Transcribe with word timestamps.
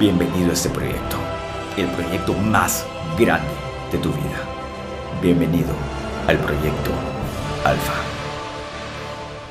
Bienvenido 0.00 0.48
a 0.48 0.54
este 0.54 0.70
proyecto, 0.70 1.18
el 1.76 1.86
proyecto 1.88 2.32
más 2.32 2.86
grande 3.18 3.52
de 3.92 3.98
tu 3.98 4.08
vida. 4.08 4.48
Bienvenido 5.20 5.74
al 6.26 6.38
proyecto 6.38 6.90
Alfa. 7.66 7.92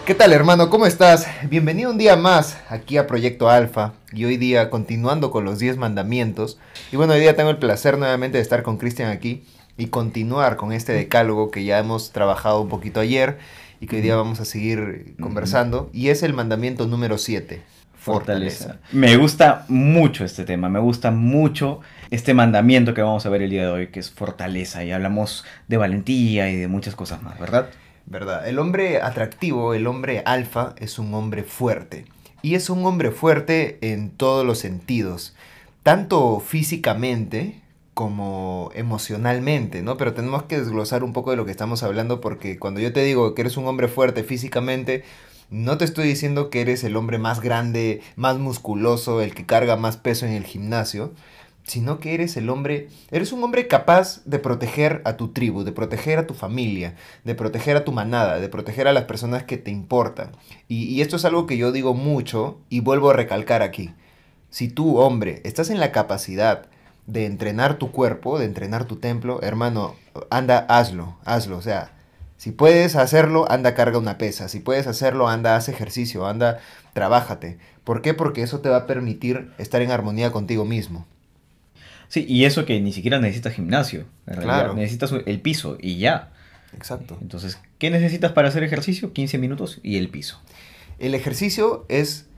¿Qué 0.08 0.16
tal 0.16 0.34
hermano? 0.34 0.72
¿Cómo 0.72 0.88
estás? 0.88 1.28
Bienvenido 1.48 1.92
un 1.92 2.00
día 2.00 2.16
más 2.16 2.58
aquí 2.68 2.98
a 2.98 3.06
Proyecto 3.06 3.48
Alfa 3.48 3.94
y 4.12 4.26
hoy 4.26 4.38
día 4.38 4.72
continuando 4.72 5.30
con 5.30 5.46
los 5.46 5.60
10 5.60 5.78
mandamientos. 5.78 6.57
Y 6.91 6.95
bueno, 6.95 7.13
hoy 7.13 7.20
día 7.20 7.36
tengo 7.36 7.52
el 7.52 7.59
placer 7.59 8.00
nuevamente 8.00 8.39
de 8.39 8.41
estar 8.41 8.63
con 8.63 8.77
Cristian 8.77 9.11
aquí 9.11 9.43
y 9.77 9.89
continuar 9.89 10.55
con 10.55 10.71
este 10.71 10.93
decálogo 10.93 11.52
que 11.52 11.63
ya 11.63 11.77
hemos 11.77 12.11
trabajado 12.11 12.59
un 12.59 12.70
poquito 12.70 13.02
ayer 13.02 13.38
y 13.79 13.86
que 13.86 13.97
hoy 13.97 14.02
día 14.02 14.16
vamos 14.16 14.39
a 14.39 14.45
seguir 14.45 15.13
conversando. 15.21 15.91
Y 15.93 16.09
es 16.09 16.23
el 16.23 16.34
mandamiento 16.34 16.88
número 16.88 17.20
7. 17.20 17.61
Fortaleza. 18.00 18.77
Me 18.93 19.18
gusta 19.18 19.66
mucho 19.68 20.23
este 20.23 20.45
tema, 20.45 20.70
me 20.70 20.79
gusta 20.79 21.11
mucho 21.11 21.81
este 22.12 22.34
mandamiento 22.34 22.94
que 22.94 23.02
vamos 23.02 23.26
a 23.26 23.30
ver 23.30 23.41
el 23.41 23.49
día 23.49 23.63
de 23.63 23.71
hoy, 23.71 23.88
que 23.88 23.99
es 23.99 24.09
fortaleza. 24.09 24.85
Y 24.85 24.91
hablamos 24.91 25.44
de 25.67 25.77
valentía 25.77 26.49
y 26.49 26.55
de 26.55 26.70
muchas 26.70 26.95
cosas 26.95 27.21
más, 27.21 27.38
¿verdad? 27.38 27.70
¿Verdad? 28.05 28.48
El 28.48 28.57
hombre 28.57 29.02
atractivo, 29.02 29.73
el 29.73 29.85
hombre 29.85 30.23
alfa, 30.26 30.76
es 30.77 30.98
un 30.98 31.13
hombre 31.13 31.43
fuerte. 31.43 32.05
Y 32.41 32.55
es 32.55 32.70
un 32.70 32.85
hombre 32.85 33.12
fuerte 33.12 33.77
en 33.81 34.12
todos 34.12 34.45
los 34.45 34.59
sentidos, 34.59 35.35
tanto 35.84 36.40
físicamente 36.40 37.62
como 37.93 38.71
emocionalmente, 38.76 39.81
¿no? 39.81 39.98
Pero 39.98 40.13
tenemos 40.13 40.43
que 40.43 40.57
desglosar 40.57 41.04
un 41.04 41.12
poco 41.12 41.31
de 41.31 41.38
lo 41.38 41.43
que 41.43 41.52
estamos 41.52 41.84
hablando 41.84 42.21
porque 42.21 42.57
cuando 42.57 42.79
yo 42.79 42.93
te 42.93 43.04
digo 43.04 43.35
que 43.35 43.41
eres 43.41 43.57
un 43.57 43.68
hombre 43.68 43.90
fuerte 43.90 44.23
físicamente, 44.23 45.04
no 45.49 45.77
te 45.77 45.85
estoy 45.85 46.08
diciendo 46.08 46.49
que 46.49 46.62
eres 46.62 46.84
el 46.84 46.95
hombre 46.95 47.17
más 47.17 47.41
grande, 47.41 48.02
más 48.16 48.38
musculoso, 48.38 49.21
el 49.21 49.34
que 49.34 49.45
carga 49.45 49.76
más 49.76 49.98
peso 49.98 50.26
en 50.26 50.34
el 50.34 50.45
gimnasio, 50.45 51.13
sino 51.63 51.99
que 51.99 52.13
eres 52.13 52.35
el 52.38 52.49
hombre, 52.49 52.90
eres 53.12 53.31
un 53.31 53.44
hombre 53.44 53.67
capaz 53.67 54.24
de 54.26 54.40
proteger 54.40 55.01
a 55.05 55.18
tu 55.18 55.29
tribu, 55.29 55.63
de 55.63 55.71
proteger 55.71 56.18
a 56.18 56.27
tu 56.27 56.34
familia, 56.34 56.96
de 57.24 57.35
proteger 57.35 57.77
a 57.77 57.85
tu 57.85 57.91
manada, 57.91 58.40
de 58.40 58.49
proteger 58.49 58.87
a 58.87 58.93
las 58.93 59.04
personas 59.04 59.43
que 59.43 59.57
te 59.57 59.71
importan. 59.71 60.32
Y, 60.68 61.01
esto 61.01 61.15
es 61.15 61.26
algo 61.26 61.46
que 61.46 61.57
yo 61.57 61.71
digo 61.71 61.93
mucho 61.93 62.59
y 62.70 62.79
vuelvo 62.79 63.12
a 63.12 63.13
recalcar 63.13 63.62
aquí. 63.62 63.93
Si 64.50 64.68
tú, 64.68 64.97
hombre, 64.97 65.41
estás 65.46 65.69
en 65.69 65.79
la 65.79 65.91
capacidad 65.91 66.68
de 67.06 67.25
entrenar 67.25 67.78
tu 67.78 67.91
cuerpo, 67.91 68.40
de 68.40 68.46
entrenar 68.46 68.85
tu 68.85 68.96
templo, 68.96 69.41
hermano, 69.44 69.96
anda, 70.31 70.66
hazlo, 70.69 71.18
hazlo. 71.24 71.57
O 71.57 71.62
sea, 71.62 71.91
si 72.40 72.53
puedes 72.53 72.95
hacerlo, 72.95 73.51
anda, 73.51 73.75
carga 73.75 73.97
una 73.97 74.18
pesa. 74.18 74.47
Si 74.47 74.62
puedes 74.62 74.88
hacerlo, 74.88 75.28
anda, 75.28 75.57
haz 75.57 75.68
ejercicio, 75.68 76.25
anda, 76.25 76.62
trabájate. 76.94 77.57
¿Por 77.84 78.01
qué? 78.01 78.13
Porque 78.13 78.41
eso 78.41 78.62
te 78.62 78.69
va 78.69 78.78
a 78.78 78.88
permitir 78.88 79.51
estar 79.57 79.81
en 79.81 79.91
armonía 79.91 80.31
contigo 80.31 80.63
mismo. 80.63 81.06
Sí, 82.07 82.25
y 82.29 82.46
eso 82.46 82.63
que 82.63 82.79
ni 82.79 82.94
siquiera 82.94 83.19
necesitas 83.19 83.56
gimnasio. 83.56 84.06
En 84.25 84.35
realidad. 84.38 84.59
Claro. 84.59 84.73
Necesitas 84.73 85.13
el 85.25 85.41
piso 85.41 85.78
y 85.81 85.97
ya. 85.97 86.31
Exacto. 86.73 87.18
Entonces, 87.22 87.59
¿qué 87.78 87.90
necesitas 87.90 88.31
para 88.31 88.47
hacer 88.47 88.63
ejercicio? 88.63 89.12
15 89.12 89.38
minutos 89.38 89.81
y 89.84 89.97
el 89.97 90.07
piso. 90.07 90.40
El 90.97 91.16
ejercicio 91.16 91.85
es... 91.90 92.28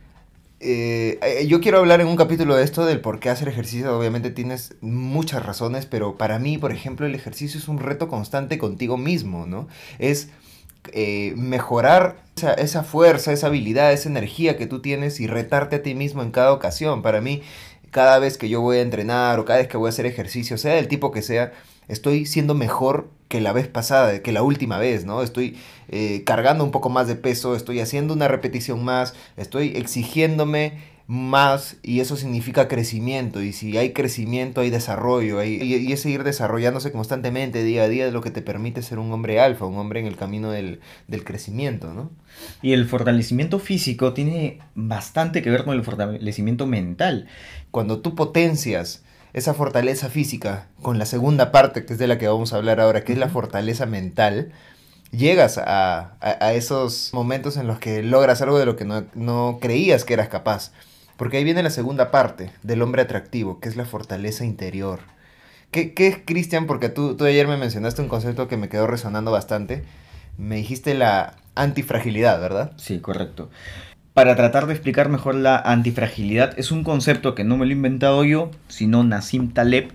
eh, 0.64 1.18
eh, 1.24 1.48
yo 1.48 1.60
quiero 1.60 1.80
hablar 1.80 2.02
en 2.02 2.08
un 2.08 2.16
capítulo 2.16 2.56
de 2.56 2.64
esto 2.64 2.86
del 2.86 3.02
por 3.02 3.20
qué 3.20 3.30
hacer 3.30 3.48
ejercicio. 3.48 3.98
Obviamente 3.98 4.30
tienes 4.30 4.76
muchas 4.82 5.44
razones, 5.44 5.88
pero 5.88 6.18
para 6.18 6.38
mí, 6.38 6.60
por 6.60 6.72
ejemplo, 6.72 7.08
el 7.08 7.16
ejercicio 7.16 7.60
es 7.60 7.68
un 7.68 7.80
reto 7.80 8.08
constante 8.08 8.60
contigo 8.60 8.96
mismo, 8.96 9.48
¿no? 9.48 9.68
Es 9.98 10.30
eh, 10.94 11.34
mejorar 11.36 12.24
esa, 12.38 12.54
esa 12.54 12.84
fuerza, 12.84 13.34
esa 13.34 13.48
habilidad, 13.48 13.92
esa 13.92 14.10
energía 14.10 14.56
que 14.56 14.68
tú 14.68 14.82
tienes 14.82 15.20
y 15.20 15.26
retarte 15.26 15.78
a 15.78 15.84
ti 15.84 15.96
mismo 15.96 16.22
en 16.22 16.30
cada 16.30 16.54
ocasión. 16.54 17.02
Para 17.02 17.22
mí, 17.22 17.42
cada 17.90 18.20
vez 18.20 18.38
que 18.38 18.48
yo 18.48 18.62
voy 18.62 18.78
a 18.78 18.82
entrenar 18.82 19.40
o 19.40 19.46
cada 19.46 19.60
vez 19.60 19.68
que 19.68 19.78
voy 19.78 19.88
a 19.88 19.90
hacer 19.90 20.06
ejercicio, 20.06 20.60
sea 20.60 20.76
del 20.76 20.88
tipo 20.88 21.12
que 21.12 21.24
sea, 21.24 21.54
estoy 21.88 22.28
siendo 22.28 22.54
mejor 22.54 23.10
que 23.32 23.42
la 23.42 23.54
vez 23.54 23.68
pasada, 23.68 24.22
que 24.22 24.32
la 24.32 24.44
última 24.44 24.78
vez, 24.78 25.06
¿no? 25.06 25.24
Estoy 25.24 25.56
eh, 25.90 26.24
cargando 26.26 26.64
un 26.64 26.72
poco 26.72 26.90
más 26.90 27.08
de 27.08 27.16
peso, 27.16 27.56
estoy 27.56 27.80
haciendo 27.80 28.14
una 28.14 28.28
repetición 28.28 28.84
más, 28.86 29.14
estoy 29.38 29.70
exigiéndome 29.78 30.92
más 31.08 31.78
y 31.84 32.00
eso 32.00 32.16
significa 32.16 32.68
crecimiento 32.70 33.42
y 33.42 33.52
si 33.54 33.78
hay 33.78 33.92
crecimiento 33.92 34.62
hay 34.62 34.70
desarrollo 34.70 35.40
hay- 35.40 35.60
y, 35.62 35.76
y 35.76 35.92
es 35.92 36.02
seguir 36.02 36.24
desarrollándose 36.24 36.92
constantemente 36.94 37.64
día 37.64 37.84
a 37.84 37.90
día 37.90 38.08
es 38.08 38.14
lo 38.14 38.22
que 38.22 38.32
te 38.32 38.42
permite 38.42 38.82
ser 38.82 38.98
un 39.00 39.12
hombre 39.12 39.40
alfa, 39.42 39.66
un 39.66 39.78
hombre 39.78 40.00
en 40.00 40.06
el 40.06 40.16
camino 40.16 40.52
del, 40.52 40.80
del 41.08 41.24
crecimiento, 41.26 41.94
¿no? 41.94 42.12
Y 42.62 42.74
el 42.74 42.86
fortalecimiento 42.88 43.60
físico 43.60 44.14
tiene 44.14 44.60
bastante 44.76 45.42
que 45.42 45.50
ver 45.50 45.64
con 45.66 45.76
el 45.76 45.84
fortalecimiento 45.84 46.66
mental. 46.68 47.28
cuando 47.72 48.00
tú 48.02 48.16
potencias 48.16 49.04
esa 49.34 49.54
fortaleza 49.54 50.10
física 50.10 50.68
con 50.82 50.98
la 51.00 51.06
segunda 51.06 51.52
parte, 51.52 51.86
que 51.86 51.94
es 51.94 52.00
de 52.00 52.08
la 52.08 52.18
que 52.18 52.28
vamos 52.28 52.54
a 52.54 52.58
hablar 52.58 52.80
ahora, 52.80 53.04
que 53.04 53.14
es 53.14 53.18
la 53.20 53.30
fortaleza 53.30 53.86
mental, 53.86 54.52
llegas 55.12 55.58
a, 55.58 56.14
a- 56.22 56.46
a 56.46 56.54
esos 56.54 57.12
momentos 57.14 57.58
en 57.58 57.68
los 57.68 57.80
que 57.80 58.04
logras 58.04 58.42
algo 58.42 58.60
de 58.60 58.66
lo 58.66 58.76
que 58.76 58.86
no, 58.86 59.06
no 59.14 59.60
creías 59.62 60.04
que 60.06 60.14
eras 60.14 60.30
capaz. 60.30 60.72
Porque 61.18 61.38
ahí 61.38 61.44
viene 61.44 61.62
la 61.64 61.70
segunda 61.70 62.10
parte 62.12 62.52
del 62.64 62.82
hombre 62.82 63.04
atractivo, 63.04 63.60
que 63.60 63.70
es 63.70 63.76
la 63.76 63.86
fortaleza 63.86 64.44
interior. 64.44 65.00
¿Qué, 65.70 65.94
qué 65.94 66.08
es, 66.08 66.18
Cristian? 66.26 66.66
Porque 66.68 66.90
tú, 66.90 67.16
tú 67.16 67.26
ayer 67.26 67.48
me 67.48 67.58
mencionaste 67.58 68.02
un 68.02 68.08
concepto 68.10 68.48
que 68.48 68.58
me 68.58 68.70
quedó 68.70 68.88
resonando 68.88 69.32
bastante. 69.32 69.84
Me 70.38 70.56
dijiste 70.56 70.94
la 70.96 71.36
antifragilidad, 71.56 72.42
¿verdad? 72.42 72.72
Sí, 72.78 73.00
correcto. 73.00 73.50
Para 74.14 74.36
tratar 74.36 74.68
de 74.68 74.74
explicar 74.74 75.08
mejor 75.08 75.36
la 75.36 75.58
antifragilidad, 75.58 76.58
es 76.60 76.72
un 76.72 76.84
concepto 76.84 77.34
que 77.34 77.46
no 77.46 77.56
me 77.56 77.66
lo 77.66 77.72
he 77.72 77.76
inventado 77.76 78.26
yo, 78.26 78.52
sino 78.68 79.04
Nassim 79.04 79.54
Taleb 79.54 79.92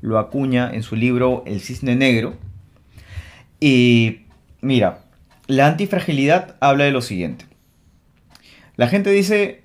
lo 0.00 0.18
acuña 0.18 0.70
en 0.72 0.84
su 0.84 0.94
libro 0.94 1.42
El 1.44 1.60
Cisne 1.60 1.96
Negro. 1.96 2.36
Y 3.58 4.20
mira, 4.60 5.00
la 5.48 5.66
antifragilidad 5.66 6.56
habla 6.60 6.84
de 6.84 6.92
lo 6.92 7.02
siguiente. 7.02 7.46
La 8.76 8.86
gente 8.86 9.10
dice, 9.10 9.62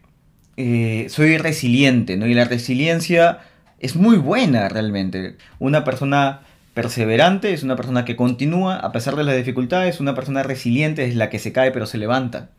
eh, 0.58 1.06
soy 1.10 1.38
resiliente, 1.38 2.18
¿no? 2.18 2.26
Y 2.26 2.34
la 2.34 2.46
resiliencia 2.46 3.42
es 3.78 3.96
muy 3.96 4.18
buena 4.18 4.70
realmente. 4.70 5.38
Una 5.60 5.84
persona 5.84 6.42
perseverante 6.74 7.54
es 7.54 7.62
una 7.62 7.76
persona 7.76 8.06
que 8.06 8.16
continúa 8.16 8.78
a 8.78 8.92
pesar 8.92 9.16
de 9.16 9.24
las 9.24 9.38
dificultades, 9.38 10.00
una 10.00 10.16
persona 10.16 10.42
resiliente 10.42 11.06
es 11.06 11.16
la 11.16 11.30
que 11.30 11.38
se 11.38 11.52
cae 11.54 11.70
pero 11.70 11.86
se 11.86 12.00
levanta. 12.00 12.50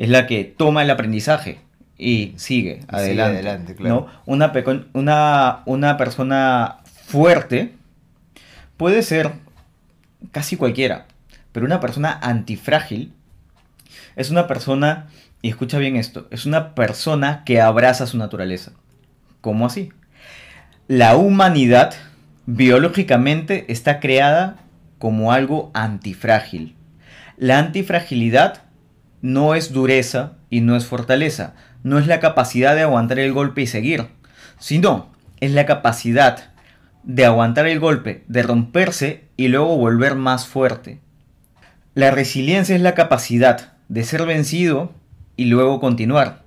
Es 0.00 0.08
la 0.08 0.26
que 0.26 0.44
toma 0.44 0.82
el 0.82 0.88
aprendizaje 0.88 1.60
y 1.98 2.32
sigue 2.36 2.80
adelante. 2.88 3.34
adelante, 3.34 3.74
claro. 3.74 4.08
¿no? 4.26 4.52
Una, 4.94 5.62
una 5.66 5.96
persona 5.98 6.78
fuerte 7.04 7.74
puede 8.78 9.02
ser 9.02 9.32
casi 10.32 10.56
cualquiera, 10.56 11.04
pero 11.52 11.66
una 11.66 11.80
persona 11.80 12.18
antifrágil 12.22 13.12
es 14.16 14.30
una 14.30 14.46
persona, 14.46 15.08
y 15.42 15.50
escucha 15.50 15.76
bien 15.76 15.96
esto, 15.96 16.26
es 16.30 16.46
una 16.46 16.74
persona 16.74 17.44
que 17.44 17.60
abraza 17.60 18.06
su 18.06 18.16
naturaleza. 18.16 18.72
¿Cómo 19.42 19.66
así? 19.66 19.90
La 20.88 21.14
humanidad 21.16 21.92
biológicamente 22.46 23.66
está 23.68 24.00
creada 24.00 24.56
como 24.98 25.30
algo 25.30 25.70
antifrágil. 25.74 26.74
La 27.36 27.58
antifragilidad 27.58 28.62
no 29.22 29.54
es 29.54 29.72
dureza 29.72 30.32
y 30.48 30.60
no 30.60 30.76
es 30.76 30.86
fortaleza, 30.86 31.54
no 31.82 31.98
es 31.98 32.06
la 32.06 32.20
capacidad 32.20 32.74
de 32.74 32.82
aguantar 32.82 33.18
el 33.18 33.32
golpe 33.32 33.62
y 33.62 33.66
seguir, 33.66 34.08
sino 34.58 35.10
es 35.40 35.52
la 35.52 35.66
capacidad 35.66 36.50
de 37.02 37.24
aguantar 37.24 37.66
el 37.66 37.80
golpe, 37.80 38.24
de 38.28 38.42
romperse 38.42 39.24
y 39.36 39.48
luego 39.48 39.76
volver 39.76 40.14
más 40.14 40.46
fuerte. 40.46 41.00
La 41.94 42.10
resiliencia 42.10 42.76
es 42.76 42.82
la 42.82 42.94
capacidad 42.94 43.72
de 43.88 44.04
ser 44.04 44.26
vencido 44.26 44.92
y 45.36 45.46
luego 45.46 45.80
continuar, 45.80 46.42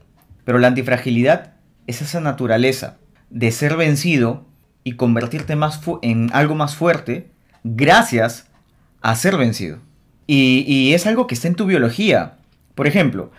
pero 0.45 0.59
la 0.59 0.67
antifragilidad 0.67 1.53
es 1.88 2.01
esa 2.01 2.22
naturaleza 2.22 2.97
de 3.29 3.51
ser 3.51 3.75
vencido 3.75 4.46
y 4.84 4.93
convertirte 4.93 5.55
más 5.55 5.81
en 6.02 6.29
algo 6.34 6.55
más 6.55 6.75
fuerte 6.75 7.31
gracias 7.64 8.47
a 9.02 9.16
ser 9.16 9.37
vencido. 9.37 9.79
Y, 10.28 10.64
y 10.67 10.93
es 10.93 11.08
algo 11.08 11.28
que 11.28 11.35
está 11.35 11.47
en 11.47 11.55
tu 11.55 11.66
biología. 11.66 12.37
Por 12.75 12.87
ejemplo, 12.87 13.31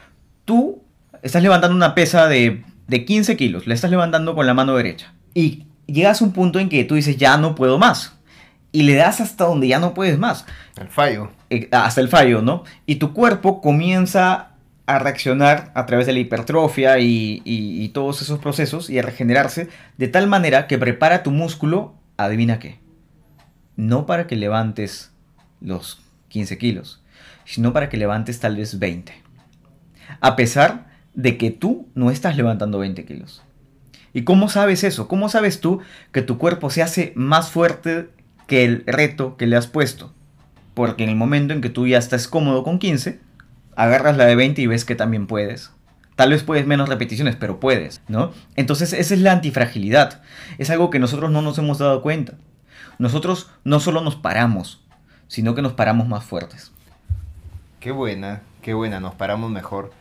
tú 0.45 0.83
estás 1.23 1.43
levantando 1.43 1.75
una 1.77 1.95
pesa 1.95 2.29
de, 2.29 2.65
de 2.87 3.05
15 3.05 3.37
kilos, 3.37 3.67
la 3.67 3.75
estás 3.75 3.91
levantando 3.91 4.35
con 4.35 4.47
la 4.47 4.55
mano 4.55 4.77
derecha. 4.77 5.13
Y 5.35 5.65
llegas 5.87 6.21
a 6.21 6.25
un 6.25 6.33
punto 6.33 6.59
en 6.59 6.69
que 6.69 6.85
tú 6.85 6.95
dices, 6.95 7.17
ya 7.17 7.37
no 7.37 7.55
puedo 7.55 7.79
más. 7.79 8.17
Y 8.73 8.83
le 8.83 8.95
das 8.95 9.21
hasta 9.21 9.45
donde 9.45 9.69
ya 9.69 9.79
no 9.79 9.95
puedes 9.95 10.19
más. 10.19 10.47
El 10.81 10.89
fallo. 10.89 11.31
eh, 11.51 11.69
hasta 11.73 12.01
el 12.01 12.09
fallo, 12.09 12.43
¿no? 12.43 12.65
Y 12.87 12.97
tu 12.97 13.13
cuerpo 13.13 13.61
comienza 13.61 14.51
a 14.87 14.99
reaccionar 14.99 15.71
a 15.75 15.87
través 15.87 16.07
de 16.07 16.13
la 16.13 16.19
hipertrofia 16.19 16.99
y, 16.99 17.41
y- 17.45 17.83
y 17.83 17.89
todos 17.91 18.21
esos 18.21 18.39
procesos 18.41 18.91
y 18.91 18.99
a 18.99 19.03
regenerarse 19.03 19.69
de 19.97 20.09
tal 20.09 20.27
manera 20.27 20.67
que 20.67 20.77
prepara 20.77 21.23
tu 21.23 21.31
músculo, 21.31 21.95
adivina 22.19 22.59
qué, 22.59 22.79
no 23.77 24.05
para 24.07 24.27
que 24.27 24.37
levantes 24.37 25.13
los 25.61 26.03
15 26.29 26.59
kilos, 26.59 27.03
sino 27.45 27.73
para 27.73 27.89
que 27.89 27.97
levantes 27.97 28.41
tal 28.41 28.57
vez 28.57 28.79
20. 28.79 29.15
A 30.21 30.37
pesar 30.37 30.87
de 31.15 31.37
que 31.39 31.51
tú 31.51 31.89
no 31.95 32.11
estás 32.11 32.37
levantando 32.37 32.79
20 32.79 33.05
kilos. 33.05 33.43
¿Y 34.13 34.23
cómo 34.23 34.49
sabes 34.49 34.85
eso? 34.85 35.09
¿Cómo 35.09 35.29
sabes 35.29 35.61
tú 35.61 35.81
que 36.13 36.23
tu 36.23 36.39
cuerpo 36.39 36.71
se 36.71 36.83
hace 36.83 37.13
más 37.17 37.51
fuerte 37.51 38.11
que 38.47 38.65
el 38.65 38.85
reto 38.87 39.37
que 39.37 39.47
le 39.47 39.57
has 39.57 39.67
puesto? 39.67 40.13
Porque 40.75 41.05
en 41.05 41.11
el 41.11 41.17
momento 41.17 41.53
en 41.53 41.61
que 41.61 41.69
tú 41.69 41.87
ya 41.87 41.99
estás 41.99 42.29
cómodo 42.29 42.63
con 42.63 42.79
15, 42.79 43.21
agarras 43.77 44.17
la 44.17 44.27
de 44.27 44.37
20 44.37 44.63
y 44.63 44.67
ves 44.67 44.85
que 44.85 44.95
también 44.95 45.27
puedes. 45.27 45.73
Tal 46.17 46.31
vez 46.31 46.45
puedes 46.45 46.67
menos 46.67 46.89
repeticiones, 46.89 47.35
pero 47.35 47.59
puedes, 47.59 48.03
¿no? 48.07 48.33
Entonces 48.55 48.93
esa 48.93 49.15
es 49.15 49.21
la 49.21 49.33
antifragilidad. 49.33 50.23
Es 50.59 50.71
algo 50.71 50.91
que 50.91 51.01
nosotros 51.01 51.33
no 51.33 51.43
nos 51.43 51.59
hemos 51.59 51.79
dado 51.79 52.03
cuenta. 52.03 52.35
Nosotros 52.99 53.51
no 53.65 53.81
solo 53.81 54.01
nos 54.01 54.15
paramos, 54.15 54.85
sino 55.27 55.57
que 55.57 55.63
nos 55.63 55.73
paramos 55.73 56.07
más 56.07 56.23
fuertes. 56.25 56.71
Qué 57.81 57.91
buena, 57.91 58.43
qué 58.65 58.75
buena, 58.75 58.99
nos 58.99 59.15
paramos 59.15 59.53
mejor. 59.53 59.93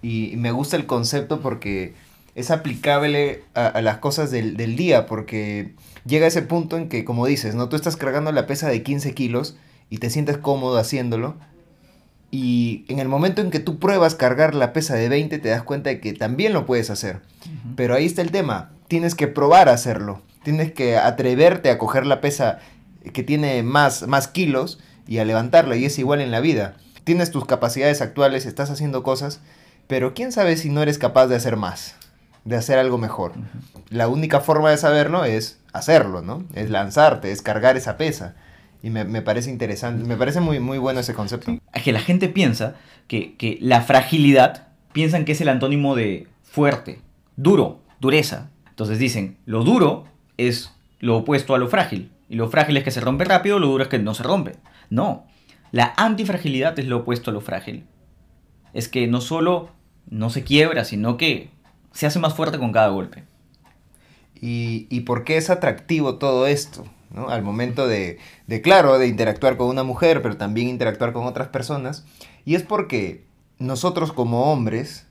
Y 0.00 0.34
me 0.36 0.52
gusta 0.52 0.76
el 0.76 0.86
concepto 0.86 1.40
porque 1.40 1.94
es 2.34 2.50
aplicable 2.50 3.42
a, 3.54 3.82
las 3.82 3.98
cosas 3.98 4.30
del, 4.30 4.56
del, 4.56 4.76
día, 4.76 5.04
porque 5.04 5.74
llega 6.06 6.26
ese 6.26 6.42
punto 6.42 6.78
en 6.78 6.88
que, 6.88 7.04
como 7.04 7.26
dices, 7.26 7.54
¿no? 7.54 7.68
Tú 7.68 7.76
estás 7.76 7.96
cargando 7.96 8.32
la 8.32 8.46
pesa 8.46 8.68
de 8.68 8.82
15 8.82 9.12
kilos 9.14 9.56
y 9.90 9.98
te 9.98 10.08
sientes 10.08 10.38
cómodo 10.38 10.78
haciéndolo, 10.78 11.36
y 12.34 12.84
en 12.88 12.98
el 12.98 13.06
momento 13.06 13.42
en 13.42 13.52
que 13.52 13.60
tú 13.60 13.78
pruebas 13.78 14.16
cargar 14.16 14.56
la 14.56 14.72
pesa 14.72 14.96
de 14.96 15.08
20, 15.08 15.38
te 15.38 15.48
das 15.50 15.62
cuenta 15.62 15.90
de 15.90 16.00
que 16.00 16.14
también 16.14 16.52
lo 16.52 16.66
puedes 16.66 16.90
hacer. 16.90 17.20
Pero 17.76 17.94
ahí 17.94 18.06
está 18.06 18.22
el 18.22 18.32
tema. 18.32 18.72
Tienes 18.88 19.14
que 19.14 19.28
probar 19.28 19.68
a 19.68 19.72
hacerlo. 19.74 20.20
Tienes 20.42 20.72
que 20.72 20.96
atreverte 20.96 21.70
a 21.70 21.78
coger 21.78 22.06
la 22.06 22.20
pesa 22.20 22.58
que 23.12 23.22
tiene 23.22 23.62
más, 23.62 24.08
más 24.08 24.26
kilos 24.26 24.80
y 25.06 25.18
a 25.18 25.24
levantarla. 25.24 25.76
Y 25.76 25.84
es 25.84 25.96
igual 26.00 26.20
en 26.20 26.32
la 26.32 26.40
vida. 26.40 26.74
Tienes 27.04 27.30
tus 27.30 27.44
capacidades 27.44 28.00
actuales, 28.00 28.46
estás 28.46 28.70
haciendo 28.70 29.02
cosas, 29.02 29.40
pero 29.86 30.14
quién 30.14 30.32
sabe 30.32 30.56
si 30.56 30.70
no 30.70 30.82
eres 30.82 30.98
capaz 30.98 31.26
de 31.26 31.36
hacer 31.36 31.56
más, 31.56 31.96
de 32.44 32.56
hacer 32.56 32.78
algo 32.78 32.98
mejor. 32.98 33.32
La 33.90 34.08
única 34.08 34.40
forma 34.40 34.70
de 34.70 34.78
saberlo 34.78 35.24
es 35.24 35.60
hacerlo, 35.72 36.22
¿no? 36.22 36.44
Es 36.54 36.70
lanzarte, 36.70 37.30
es 37.30 37.42
cargar 37.42 37.76
esa 37.76 37.96
pesa. 37.96 38.34
Y 38.82 38.90
me, 38.90 39.22
parece 39.22 39.50
interesante, 39.50 40.04
me 40.04 40.16
parece 40.16 40.40
muy, 40.40 40.60
muy 40.60 40.76
bueno 40.76 41.00
ese 41.00 41.14
concepto. 41.14 41.58
Es 41.72 41.82
que 41.82 41.92
la 41.92 42.00
gente 42.00 42.28
piensa 42.28 42.76
que, 43.08 43.34
que 43.36 43.58
la 43.60 43.80
fragilidad, 43.80 44.68
piensan 44.92 45.24
que 45.24 45.32
es 45.32 45.40
el 45.40 45.48
antónimo 45.48 45.94
de 45.94 46.28
fuerte, 46.42 47.00
duro, 47.36 47.80
dureza. 48.00 48.50
Entonces 48.68 48.98
dicen, 48.98 49.38
lo 49.46 49.64
duro 49.64 50.04
es 50.36 50.70
lo 51.00 51.18
opuesto 51.18 51.54
a 51.54 51.58
lo 51.58 51.68
frágil. 51.68 52.10
Y 52.28 52.36
lo 52.36 52.48
frágil 52.48 52.76
es 52.76 52.84
que 52.84 52.90
se 52.90 53.00
rompe 53.00 53.24
rápido, 53.24 53.58
lo 53.58 53.68
duro 53.68 53.84
es 53.84 53.88
que 53.88 53.98
no 53.98 54.14
se 54.14 54.22
rompe. 54.22 54.56
No, 54.90 55.26
la 55.74 55.92
antifragilidad 55.96 56.78
es 56.78 56.86
lo 56.86 56.98
opuesto 56.98 57.32
a 57.32 57.34
lo 57.34 57.40
frágil. 57.40 57.84
Es 58.74 58.88
que 58.88 59.08
no 59.08 59.20
solo 59.20 59.70
no 60.08 60.30
se 60.30 60.44
quiebra, 60.44 60.84
sino 60.84 61.16
que 61.16 61.50
se 61.90 62.06
hace 62.06 62.20
más 62.20 62.34
fuerte 62.34 62.60
con 62.60 62.70
cada 62.70 62.90
golpe. 62.90 63.24
¿Y, 64.40 64.86
y 64.88 65.00
por 65.00 65.24
qué 65.24 65.36
es 65.36 65.50
atractivo 65.50 66.18
todo 66.18 66.46
esto? 66.46 66.84
Al 67.26 67.42
momento 67.42 67.88
de, 67.88 68.20
de, 68.46 68.62
claro, 68.62 69.00
de 69.00 69.08
interactuar 69.08 69.56
con 69.56 69.66
una 69.66 69.82
mujer, 69.82 70.22
pero 70.22 70.36
también 70.36 70.68
interactuar 70.68 71.12
con 71.12 71.26
otras 71.26 71.48
personas. 71.48 72.04
Y 72.44 72.54
es 72.54 72.62
porque 72.62 73.24
nosotros 73.58 74.12
como 74.12 74.52
hombres, 74.52 75.08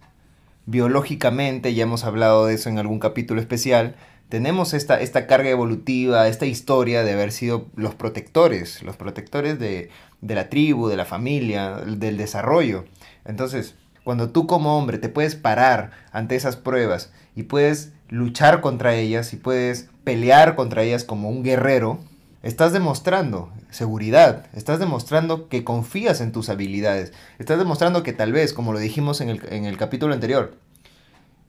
biológicamente, 0.66 1.74
ya 1.74 1.84
hemos 1.84 2.06
hablado 2.06 2.46
de 2.46 2.54
eso 2.54 2.70
en 2.70 2.80
algún 2.80 3.00
capítulo 3.00 3.42
especial, 3.42 3.98
tenemos 4.34 4.74
esta, 4.74 5.00
esta 5.00 5.28
carga 5.28 5.52
evolutiva, 5.52 6.28
esta 6.28 6.48
historia 6.48 7.04
de 7.04 7.14
haber 7.14 7.32
sido 7.32 7.68
los 7.76 7.94
protectores, 7.94 8.82
los 8.82 8.98
protectores 8.98 9.60
de, 9.60 9.92
de 10.22 10.34
la 10.34 10.50
tribu, 10.50 10.88
de 10.88 10.98
la 10.98 11.06
familia, 11.06 11.76
del 11.76 12.18
desarrollo. 12.18 12.86
Entonces, 13.26 13.76
cuando 14.04 14.32
tú 14.32 14.48
como 14.48 14.76
hombre 14.76 14.98
te 14.98 15.08
puedes 15.08 15.36
parar 15.36 15.92
ante 16.12 16.36
esas 16.36 16.56
pruebas 16.56 17.12
y 17.36 17.44
puedes 17.44 17.92
luchar 18.10 18.60
contra 18.60 18.96
ellas 18.96 19.34
y 19.34 19.38
puedes 19.38 19.90
pelear 20.04 20.56
contra 20.56 20.82
ellas 20.82 21.04
como 21.04 21.30
un 21.30 21.44
guerrero, 21.44 22.00
estás 22.42 22.74
demostrando 22.74 23.52
seguridad, 23.70 24.48
estás 24.56 24.80
demostrando 24.80 25.48
que 25.48 25.64
confías 25.64 26.22
en 26.22 26.32
tus 26.32 26.50
habilidades, 26.50 27.14
estás 27.38 27.60
demostrando 27.60 28.02
que 28.02 28.14
tal 28.14 28.32
vez, 28.32 28.52
como 28.54 28.74
lo 28.74 28.80
dijimos 28.80 29.22
en 29.22 29.30
el, 29.30 29.78
capítulo 29.78 30.16
anterior, 30.16 30.56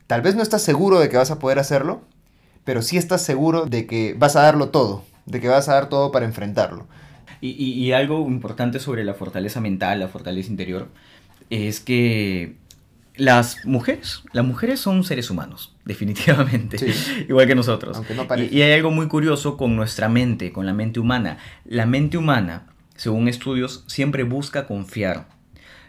tal 0.05 0.21
vez 0.21 0.35
no 0.35 0.43
estás 0.43 0.61
seguro 0.61 0.99
de 0.99 1.09
que 1.09 1.17
vas 1.17 1.31
a 1.31 1.39
poder 1.39 1.57
hacerlo, 1.57 2.03
pero 2.65 2.81
sí 2.81 2.97
estás 2.97 3.23
seguro 3.23 3.65
de 3.65 3.87
que 3.87 4.13
vas 4.17 4.35
a 4.35 4.41
darlo 4.41 4.69
todo, 4.69 5.05
de 5.25 5.39
que 5.39 5.47
vas 5.47 5.69
a 5.69 5.75
dar 5.75 5.87
todo 5.87 6.11
para 6.11 6.25
enfrentarlo. 6.25 6.87
y 7.41 7.91
algo 7.91 8.27
importante 8.27 8.79
sobre 8.79 9.03
la 9.03 9.13
fortaleza 9.13 9.61
mental, 9.61 9.99
la 9.99 10.07
fortaleza 10.07 10.49
interior, 10.49 10.89
es 11.49 11.79
que 11.79 12.55
las 13.17 13.65
mujeres, 13.65 14.23
las 14.33 14.45
mujeres 14.45 14.79
son 14.79 15.03
seres 15.03 15.29
humanos, 15.29 15.75
definitivamente, 15.85 16.77
igual 17.27 17.47
que 17.47 17.55
nosotros. 17.55 18.01
y, 18.51 18.61
hay 18.61 18.73
algo 18.73 18.91
muy 18.91 19.07
curioso 19.07 19.57
con 19.57 19.75
nuestra 19.75 20.09
mente, 20.09 20.51
con 20.51 20.65
la 20.65 20.73
mente 20.73 20.99
humana. 20.99 21.37
La 21.65 21.85
mente 21.85 22.17
humana, 22.17 22.67
según 22.95 23.27
estudios, 23.27 23.83
siempre 23.87 24.23
busca 24.23 24.67
confiar. 24.67 25.27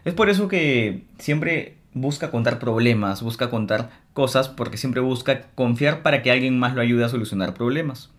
Es 0.05 0.15
por 0.15 0.31
eso 0.31 0.47
que 0.49 1.05
siempre 1.19 1.77
busca 1.93 2.31
contar 2.31 2.59
problemas, 2.59 3.23
busca 3.23 3.51
contar 3.51 3.91
cosas, 4.17 4.49
porque 4.49 4.79
siempre 4.79 5.03
busca 5.03 5.43
confiar 5.55 6.03
para 6.03 6.23
que 6.23 6.33
alguien 6.33 6.59
más 6.59 6.75
lo 6.75 6.81
ayude 6.81 7.05
a 7.05 7.11
solucionar 7.11 7.53
problemas. 7.53 8.11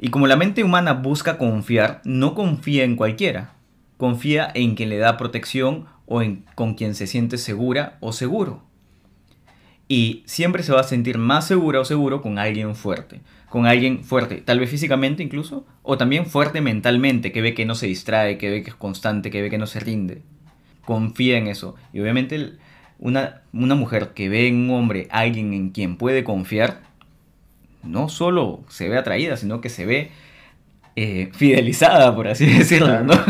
Y 0.00 0.08
como 0.08 0.26
la 0.26 0.36
mente 0.36 0.64
humana 0.64 0.94
busca 0.94 1.38
confiar, 1.38 2.02
no 2.04 2.34
confía 2.34 2.82
en 2.82 2.96
cualquiera, 2.96 3.52
confía 3.98 4.50
en 4.52 4.74
quien 4.74 4.88
le 4.88 4.98
da 4.98 5.16
protección 5.16 5.86
o 6.06 6.22
en, 6.22 6.44
con 6.56 6.74
quien 6.74 6.96
se 6.96 7.06
siente 7.06 7.38
segura 7.38 7.98
o 8.00 8.12
seguro. 8.12 8.64
Y 9.86 10.24
siempre 10.26 10.64
se 10.64 10.72
va 10.72 10.80
a 10.80 10.84
sentir 10.84 11.18
más 11.18 11.46
segura 11.46 11.78
o 11.78 11.84
seguro 11.84 12.20
con 12.20 12.40
alguien 12.40 12.74
fuerte. 12.74 13.20
Con 13.48 13.66
alguien 13.66 14.02
fuerte, 14.02 14.38
tal 14.40 14.58
vez 14.58 14.70
físicamente 14.70 15.22
incluso, 15.22 15.64
o 15.84 15.96
también 15.98 16.26
fuerte 16.26 16.60
mentalmente, 16.60 17.30
que 17.30 17.42
ve 17.42 17.54
que 17.54 17.64
no 17.64 17.76
se 17.76 17.86
distrae, 17.86 18.38
que 18.38 18.50
ve 18.50 18.64
que 18.64 18.70
es 18.70 18.76
constante, 18.76 19.30
que 19.30 19.40
ve 19.40 19.50
que 19.50 19.58
no 19.58 19.68
se 19.68 19.78
rinde. 19.78 20.22
Confía 20.84 21.38
en 21.38 21.46
eso. 21.46 21.76
Y 21.92 22.00
obviamente 22.00 22.54
una, 23.02 23.42
una 23.52 23.74
mujer 23.74 24.12
que 24.14 24.28
ve 24.28 24.46
en 24.46 24.70
un 24.70 24.70
hombre 24.70 25.08
alguien 25.10 25.52
en 25.52 25.70
quien 25.70 25.96
puede 25.96 26.22
confiar, 26.22 26.82
no 27.82 28.08
solo 28.08 28.62
se 28.68 28.88
ve 28.88 28.96
atraída, 28.96 29.36
sino 29.36 29.60
que 29.60 29.70
se 29.70 29.84
ve 29.84 30.12
eh, 30.94 31.30
fidelizada, 31.34 32.14
por 32.14 32.28
así 32.28 32.46
decirlo, 32.58 33.02
¿no? 33.02 33.14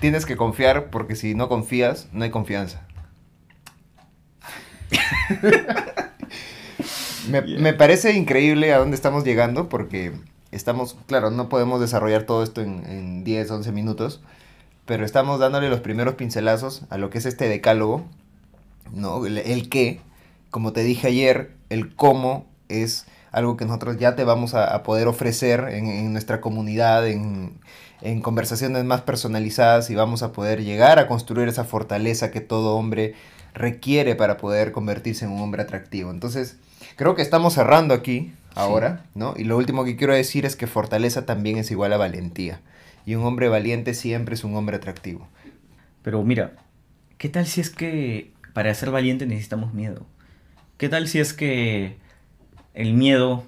Tienes 0.00 0.24
que 0.24 0.34
confiar 0.34 0.88
porque 0.88 1.14
si 1.14 1.34
no 1.34 1.50
confías, 1.50 2.08
no 2.12 2.24
hay 2.24 2.30
confianza. 2.30 2.86
me, 7.28 7.74
parece 7.74 8.14
increíble 8.14 8.72
a 8.72 8.78
dónde 8.78 8.94
estamos 8.94 9.24
llegando 9.24 9.68
porque 9.68 10.12
estamos, 10.52 10.96
claro, 11.06 11.30
no 11.30 11.50
podemos 11.50 11.82
desarrollar 11.82 12.22
todo 12.22 12.42
esto 12.42 12.62
en, 12.62 12.82
en 12.86 13.24
10, 13.24 13.50
11 13.50 13.72
minutos, 13.72 14.22
pero 14.86 15.04
estamos 15.04 15.38
dándole 15.38 15.68
los 15.68 15.80
primeros 15.80 16.14
pincelazos 16.14 16.84
a 16.90 16.98
lo 16.98 17.10
que 17.10 17.18
es 17.18 17.26
este 17.26 17.48
decálogo, 17.48 18.04
¿no? 18.92 19.26
El, 19.26 19.38
el 19.38 19.68
qué, 19.68 20.00
como 20.50 20.72
te 20.72 20.82
dije 20.82 21.08
ayer, 21.08 21.50
el 21.68 21.94
cómo 21.94 22.46
es 22.68 23.06
algo 23.36 23.58
que 23.58 23.66
nosotros 23.66 23.98
ya 23.98 24.16
te 24.16 24.24
vamos 24.24 24.54
a, 24.54 24.82
poder 24.82 25.08
ofrecer 25.08 25.68
en, 25.70 26.10
nuestra 26.10 26.40
comunidad, 26.40 27.06
en, 27.06 27.60
conversaciones 28.22 28.82
más 28.84 29.02
personalizadas 29.02 29.90
y 29.90 29.94
vamos 29.94 30.22
a 30.22 30.32
poder 30.32 30.64
llegar 30.64 30.98
a 30.98 31.06
construir 31.06 31.46
esa 31.48 31.64
fortaleza 31.64 32.30
que 32.30 32.40
todo 32.40 32.76
hombre 32.76 33.14
requiere 33.52 34.14
para 34.14 34.38
poder 34.38 34.72
convertirse 34.72 35.26
en 35.26 35.32
un 35.32 35.42
hombre 35.42 35.62
atractivo. 35.62 36.10
Entonces, 36.10 36.56
creo 36.96 37.14
que 37.14 37.20
estamos 37.20 37.52
cerrando 37.52 37.92
aquí 37.92 38.32
ahora, 38.54 39.04
¿no? 39.14 39.34
Y 39.36 39.44
lo 39.44 39.58
último 39.58 39.84
que 39.84 39.96
quiero 39.96 40.14
decir 40.14 40.46
es 40.46 40.56
que 40.56 40.66
fortaleza 40.66 41.26
también 41.26 41.58
es 41.58 41.70
igual 41.70 41.92
a 41.92 41.98
valentía. 41.98 42.60
Y 43.06 43.14
un 43.14 43.24
hombre 43.24 43.48
valiente 43.48 43.94
siempre 43.94 44.34
es 44.34 44.44
un 44.44 44.54
hombre 44.56 44.76
atractivo. 44.76 45.28
Pero 46.02 46.22
mira, 46.22 46.56
¿qué 47.16 47.30
tal 47.30 47.46
si 47.46 47.62
es 47.62 47.70
que 47.70 48.32
para 48.52 48.74
ser 48.74 48.90
valiente 48.90 49.26
necesitamos 49.26 49.72
miedo? 49.72 50.06
¿Qué 50.76 50.90
tal 50.90 51.08
si 51.08 51.20
es 51.20 51.32
que 51.32 51.96
el 52.74 52.92
miedo 52.92 53.46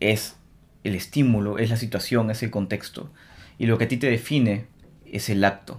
es 0.00 0.36
el 0.84 0.94
estímulo, 0.94 1.58
es 1.58 1.70
la 1.70 1.76
situación, 1.76 2.30
es 2.30 2.42
el 2.42 2.50
contexto. 2.50 3.10
Y 3.58 3.66
lo 3.66 3.78
que 3.78 3.84
a 3.84 3.88
ti 3.88 3.96
te 3.96 4.10
define 4.10 4.66
es 5.06 5.30
el 5.30 5.44
acto. 5.44 5.78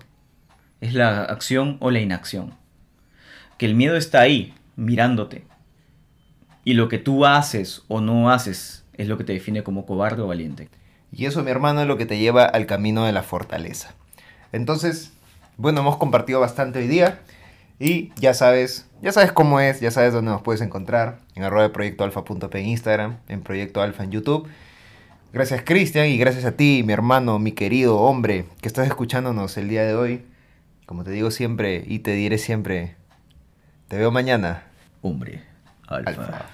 Es 0.82 0.94
la 0.94 1.24
acción 1.24 1.78
o 1.80 1.92
la 1.92 2.00
inacción. 2.00 2.56
Que 3.58 3.68
el 3.68 3.76
miedo 3.76 3.96
está 3.96 4.22
ahí, 4.22 4.54
mirándote. 4.76 5.46
Y 6.64 6.74
lo 6.74 6.90
que 6.90 6.98
tú 6.98 7.26
haces 7.26 7.84
o 7.88 8.02
no 8.02 8.32
haces 8.32 8.84
es 8.94 9.08
lo 9.08 9.18
que 9.18 9.24
te 9.24 9.34
define 9.34 9.64
como 9.64 9.86
cobarde 9.86 10.24
o 10.24 10.28
valiente. 10.28 10.70
Y 11.16 11.26
eso, 11.26 11.44
mi 11.44 11.52
hermano, 11.52 11.82
es 11.82 11.88
lo 11.88 11.98
que 11.98 12.06
te 12.06 12.18
lleva 12.18 12.44
al 12.44 12.66
camino 12.66 13.06
de 13.06 13.14
la 13.14 13.24
fortaleza. 13.24 13.96
Entonces, 14.52 15.14
bueno, 15.58 15.80
hemos 15.80 15.98
compartido 15.98 16.42
bastante 16.42 16.80
hoy 16.80 16.88
día. 16.88 17.20
Y 17.80 18.12
ya 18.16 18.34
sabes, 18.34 18.88
ya 19.02 19.12
sabes 19.12 19.32
cómo 19.32 19.60
es, 19.60 19.80
ya 19.80 19.92
sabes 19.92 20.14
dónde 20.14 20.32
nos 20.32 20.42
puedes 20.42 20.62
encontrar. 20.62 21.20
En 21.36 21.44
arroba 21.44 21.72
proyecto 21.72 22.10
en 22.54 22.66
Instagram, 22.66 23.18
en 23.28 23.42
proyecto 23.42 23.82
alfa 23.82 24.04
en 24.04 24.12
YouTube. 24.12 24.48
Gracias 25.34 25.64
Cristian 25.66 26.08
y 26.08 26.18
gracias 26.18 26.46
a 26.46 26.54
ti, 26.54 26.84
mi 26.86 26.94
hermano, 26.94 27.40
mi 27.40 27.52
querido 27.52 28.00
hombre, 28.00 28.46
que 28.62 28.70
estás 28.70 28.88
escuchándonos 28.88 29.58
el 29.58 29.68
día 29.68 29.84
de 29.84 29.94
hoy. 29.94 30.26
Como 30.86 31.04
te 31.04 31.12
digo 31.12 31.32
siempre 31.32 31.84
y 31.86 32.00
te 32.00 32.12
diré 32.12 32.38
siempre, 32.38 32.96
te 33.90 33.98
veo 33.98 34.12
mañana. 34.12 34.64
Hombre, 35.02 35.44
alfa. 35.88 36.46